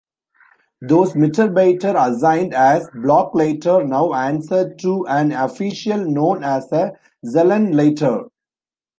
Those 0.81 1.13
"Mitarbeiter" 1.13 1.93
assigned 1.93 2.55
as 2.55 2.87
"Blockleiter" 2.89 3.87
now 3.87 4.13
answered 4.15 4.79
to 4.79 5.05
an 5.05 5.31
official 5.31 5.99
known 6.05 6.43
as 6.43 6.71
a 6.71 6.93
"Zellenleiter". 7.23 8.27